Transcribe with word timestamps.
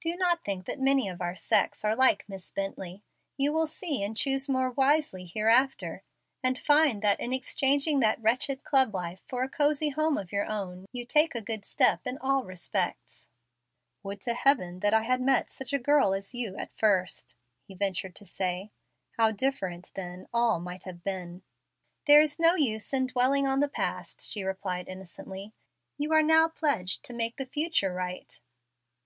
"Do 0.00 0.16
not 0.16 0.42
think 0.42 0.64
that 0.64 0.76
even 0.78 0.84
many 0.86 1.06
of 1.10 1.20
our 1.20 1.36
sex 1.36 1.84
are 1.84 1.94
like 1.94 2.26
Miss 2.26 2.50
Bently. 2.50 3.02
You 3.36 3.52
will 3.52 3.66
see 3.66 4.02
and 4.02 4.16
choose 4.16 4.48
more 4.48 4.70
wisely 4.70 5.26
hereafter, 5.26 6.02
and 6.42 6.58
find 6.58 7.02
that, 7.02 7.20
in 7.20 7.34
exchanging 7.34 8.00
that 8.00 8.18
wretched 8.22 8.64
club 8.64 8.94
life 8.94 9.20
for 9.28 9.42
a 9.42 9.50
cosey 9.50 9.90
home 9.90 10.16
of 10.16 10.32
your 10.32 10.46
own, 10.46 10.86
you 10.92 11.04
take 11.04 11.34
a 11.34 11.42
good 11.42 11.66
step 11.66 12.06
in 12.06 12.16
all 12.16 12.42
respects." 12.42 13.28
"Would 14.02 14.22
to 14.22 14.32
Heaven 14.32 14.80
that 14.80 14.94
I 14.94 15.02
had 15.02 15.20
met 15.20 15.50
such 15.50 15.74
a 15.74 15.78
girl 15.78 16.14
as 16.14 16.34
you 16.34 16.56
at 16.56 16.72
first!" 16.78 17.36
he 17.62 17.74
ventured 17.74 18.14
to 18.16 18.24
say. 18.24 18.70
"How 19.18 19.30
different 19.30 19.90
then 19.92 20.26
all 20.32 20.58
might 20.58 20.84
have 20.84 21.04
been!" 21.04 21.42
"There 22.06 22.22
is 22.22 22.38
no 22.38 22.54
use 22.54 22.94
in 22.94 23.08
dwelling 23.08 23.46
on 23.46 23.60
the 23.60 23.68
past," 23.68 24.30
she 24.32 24.42
replied, 24.42 24.88
innocently. 24.88 25.52
"You 25.98 26.14
are 26.14 26.22
now 26.22 26.48
pledged 26.48 27.02
to 27.04 27.12
make 27.12 27.36
the 27.36 27.44
future 27.44 27.92
right." 27.92 28.40